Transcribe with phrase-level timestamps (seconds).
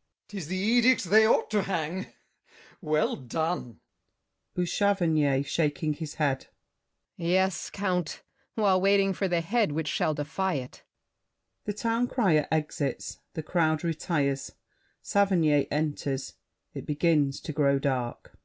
[0.00, 0.28] GASSÉ.
[0.28, 2.06] 'Tis the edict they ought to hang!
[2.80, 3.80] Well done!
[4.54, 6.46] BOUCHAVANNES (shaking his head).
[7.18, 8.22] Yes, Count;
[8.54, 10.84] while waiting for the head Which shall defy it.
[11.66, 14.52] [The Town Crier exits; the crowd retires.
[15.02, 16.32] Saverny enters.
[16.72, 18.38] It begins to grow dark.